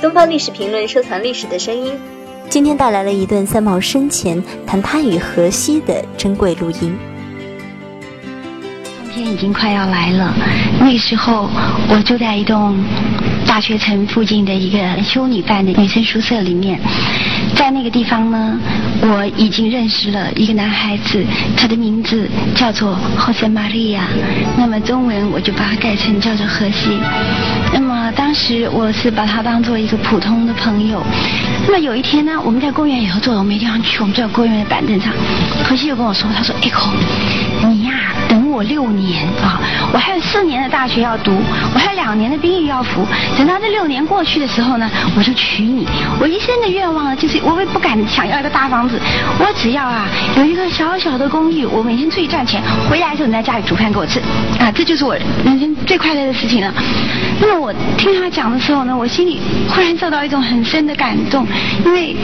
[0.00, 1.92] 东方历史评论收藏历史的声音，
[2.48, 6.96] 今天带来了一段三毛生前谈他与荷西的珍贵录音。
[8.96, 10.32] 冬天已经快要来了，
[10.78, 11.50] 那个时候
[11.88, 12.78] 我住在一栋
[13.44, 16.78] 大学城附近的一个修女办的女生宿舍里面，
[17.56, 18.56] 在那个地方呢，
[19.02, 21.24] 我已经认识了一个男孩子，
[21.56, 24.02] 他的名字叫做 Jose Maria，
[24.56, 27.00] 那么中文我就把它改成叫做荷西。
[27.72, 31.02] 那么当时我是把他当做一个普通的朋友。
[31.66, 35.12] 那么有一天呢，我们在公园以后坐着，我没地方去，我们坐在公园的板凳上，
[35.64, 36.88] 何西就跟我说，他说：“Echo，
[37.68, 39.60] 你呀，等我六年啊，
[39.92, 41.40] 我还有四年的大学要读，
[41.74, 43.06] 我还有两年的兵役要服。
[43.36, 45.86] 等到这六年过去的时候呢，我就娶你。
[46.20, 48.98] 我一生的愿望呢，就是我也不敢想要一个大房子，
[49.38, 50.06] 我只要啊
[50.36, 54.20] 有一个小小的公寓，我每天出去赚钱，回来的时候你在家里煮饭给我吃，
[54.58, 56.72] 啊，这就是我人生最快乐的事情了。
[57.40, 61.46] 那么我听他讲的时候呢，我心里忽然受到一种很深的感动，
[61.84, 62.16] 因为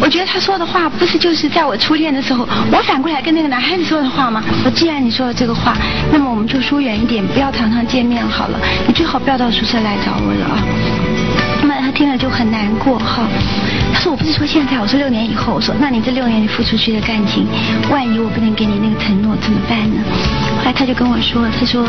[0.00, 4.42] 我觉得他说的话不是就是在我初恋的时候，我反过来跟那个男孩子说的话吗？
[4.64, 5.76] 我既然你说了这个话，
[6.12, 8.58] 那么我们就疏远一点，不要常常见面好了。
[8.86, 10.62] 你最好不要到宿舍来找我了啊。
[11.60, 13.26] 那么他听了就很难过哈。
[13.92, 15.54] 他说我不是说现在，我说六年以后。
[15.54, 17.46] 我说那你这六年你付出去的感情，
[17.90, 20.02] 万一我不能给你那个承诺怎么办呢？
[20.58, 21.84] 后来他就跟我说，他说。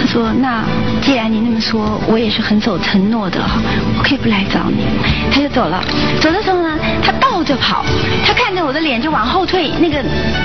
[0.00, 0.62] 他说：“那
[1.02, 3.60] 既然你那么说，我也是很守承诺的哈，
[3.98, 4.84] 我可以不来找你。”
[5.30, 5.82] 他就走了。
[6.20, 7.84] 走的时候呢，他倒着跑，
[8.24, 9.72] 他看着我的脸就往后退。
[9.80, 10.02] 那个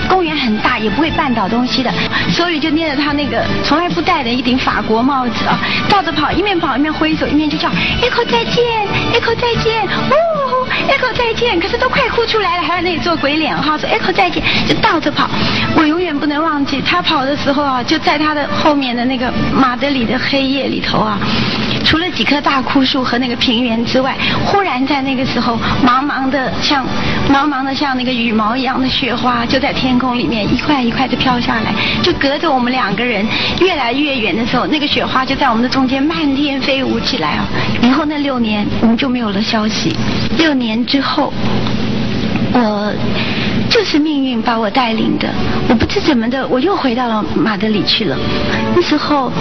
[0.10, 1.94] 公园很大，也不会绊倒东西的，
[2.32, 7.70] 手里就捏着他那个从来不戴的一顶法国帽子啊，倒着跑，一面跑一面挥手，一面就叫
[8.02, 8.64] ：“Echo 再见
[9.14, 9.88] ，Echo 再见，
[10.88, 15.30] ，Echo 再见。”可是都快哭出来了，还在那里做鬼脸哈，说：“Echo 再见。”就倒着跑。
[15.75, 19.31] 我永远不能忘记他跑的时候啊，就在他的后面的那个。
[19.53, 21.17] 马德里的黑夜里头啊，
[21.84, 26.86] 除了几棵大枯树和那个平原之外，忽然在那个时候，茫茫的像
[27.30, 33.25] 茫茫的像那个羽毛一样的雪花，就在天空里面一块一块的飘下来，就隔着我们两个人
[33.59, 37.46] 越来越远的时候，那个雪花就在我们的中间漫天飞舞起来啊！
[37.81, 39.94] 以后那六年我们就没有了消息。
[40.38, 41.34] 六年之后，
[42.53, 42.94] 我。
[43.73, 45.28] 就是命运把我带领的，
[45.67, 48.16] 我不知怎么的，我又回到了马德里去了。
[48.75, 49.31] 那时候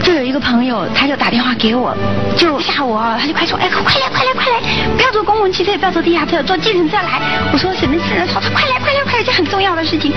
[0.00, 1.92] 就有一个朋友，他就打电话给我，
[2.36, 4.60] 就吓我，他就快说，哎，快来快来快来，
[4.96, 7.20] 不要坐公共汽车，也不要坐地下车，坐计程车来。
[7.52, 8.24] 我说什么事？
[8.32, 10.12] 他说快来快来快来，这很重要的事情。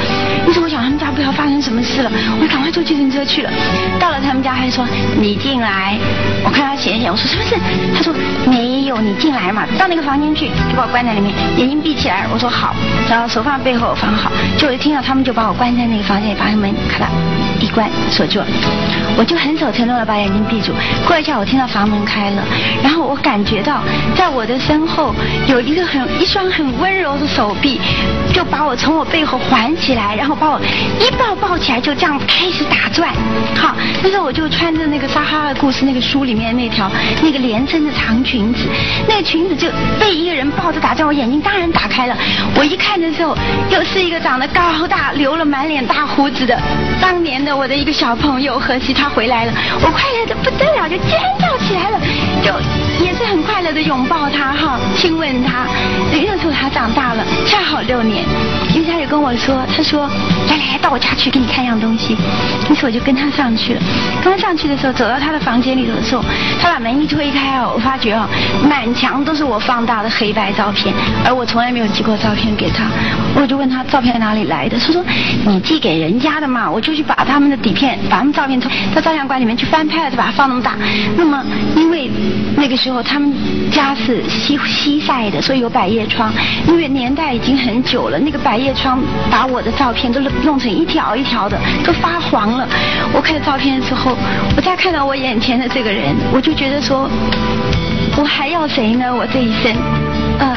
[0.48, 3.50] 于是我想他们家不知道发生什么事了，我就赶快坐计程车去了。
[4.00, 4.86] 到了他们家，他就说
[5.20, 5.98] 你进来。
[6.44, 7.56] 我看他显显，我说是不是？
[7.96, 8.14] 他说
[8.46, 12.28] 没有，你进来嘛，到那个房间去，就把我关在里面，眼睛闭起来。
[12.32, 12.76] 我说好，
[13.10, 13.28] 然后。
[13.32, 17.08] 手放背后放好，就我一听到他们就把我关在那个房间里，把那门咔嗒
[17.64, 18.42] 一关锁住，
[19.18, 20.74] 我就很守承诺的把眼睛闭住。
[21.08, 22.44] 过一下我听到房门开了，
[22.84, 23.82] 然后我感觉到
[24.18, 25.16] 在我的身后
[25.48, 27.80] 有一个很一双很温柔的手臂，
[28.34, 30.60] 就把我从我背后环起来，然后把我
[31.00, 33.14] 一抱抱起来，就这样开始打转。
[34.04, 36.92] 那时候我就穿着那个《撒哈拉故事》那个书里面那条
[37.22, 38.66] 那个连身的长裙子，
[39.08, 39.68] 那个裙子就
[40.00, 42.16] 被一个人抱着打转，我眼睛当然打开了，
[42.56, 43.38] 我一看的时候。
[43.70, 46.60] 又是一个长得高大、留了满脸大胡子的
[47.00, 52.00] 当年的我的一个小朋友何西，他回来了，我快乐的不得了，就尖叫起来了，
[52.44, 52.52] 就
[53.04, 55.66] 也是很快乐的拥抱他哈，亲吻他。
[56.12, 58.26] 那时候他长大了，恰好六年，
[58.74, 60.08] 因为他跟我说，他说
[60.48, 62.16] 来来来，到我家去给你看样东西。
[62.70, 63.82] 于是我就跟他上去了。
[64.24, 66.24] 刚上去的时候，走到他的房间里头的时候，
[66.62, 68.26] 他把门一推开哦，我发觉哦，
[68.70, 70.94] 满墙都是我放大的黑白照片，
[71.26, 72.86] 而我从来没有寄过照片给他。
[73.36, 75.04] 我就问他照片哪里来的，他说
[75.46, 80.78] 你寄给人家的嘛，我就去把他们的底片，把他们照片从到照相馆里面去翻拍了，就把它放那么大。
[81.18, 81.44] 那么
[81.76, 82.10] 因为
[82.56, 83.34] 那个时候他们
[83.70, 86.32] 家是西西晒的，所以有百叶窗。
[86.66, 92.68] 因为年代已经很久了，那个百叶窗把我的照片都弄成一条一条的，都发黄了。
[93.14, 94.16] 我看照片的时候，
[94.56, 97.10] 我再看到我眼前的这个人，我就觉得说，
[98.18, 99.14] 我还要谁呢？
[99.14, 99.76] 我这一生，
[100.40, 100.56] 呃。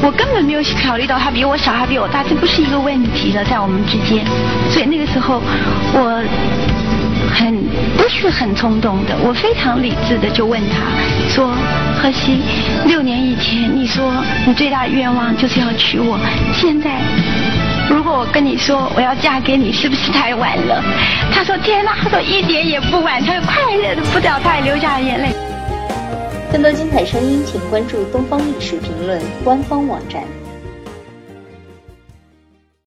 [0.00, 4.24] 我根本没有考虑到他比我小，他比我大，这不是一个问题了，在我们之间。
[4.70, 5.42] 所以那个时候，
[5.92, 6.22] 我
[7.34, 7.52] 很
[7.96, 10.86] 不是很冲动的，我非常理智的就问他
[11.28, 11.52] 说
[12.00, 12.38] ：“荷西，
[12.86, 14.12] 六年以前你说
[14.46, 16.16] 你最大的愿望就是要娶我，
[16.54, 17.00] 现在
[17.88, 20.82] 如果我跟你说我要嫁给你，是不是太晚了？”
[21.32, 25.34] 他说：“天哪！”他说：“一点也不晚。”他快乐的不得，他还流下了眼泪。
[26.52, 30.22] 更多精彩声音，请关注《东方历史评论》官方网站。